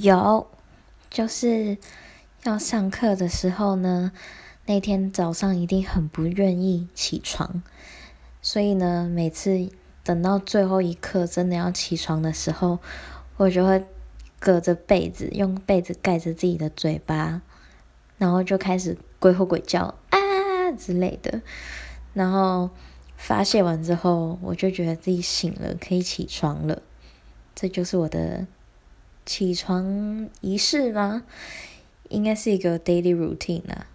[0.00, 0.46] 有，
[1.10, 1.78] 就是
[2.42, 4.12] 要上课的时候呢，
[4.66, 7.62] 那天早上一定很不愿意起床，
[8.42, 9.70] 所以呢，每次
[10.02, 12.78] 等到最后一刻真的要起床的时候，
[13.36, 13.84] 我就会
[14.38, 17.42] 隔着被子，用被子盖着自己的嘴巴，
[18.18, 21.42] 然后就开始鬼吼鬼叫啊之类的，
[22.12, 22.70] 然后
[23.16, 26.82] 发泄完之后，我就觉得自己醒了，可以起床了，
[27.54, 28.46] 这就是我的。
[29.24, 31.24] 起床仪式吗？
[32.08, 33.86] 应该是一个 daily routine 啊。